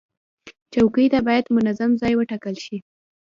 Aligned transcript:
چوکۍ 0.73 1.07
ته 1.13 1.19
باید 1.27 1.53
منظم 1.55 1.91
ځای 2.01 2.13
وټاکل 2.17 2.55
شي. 2.65 2.77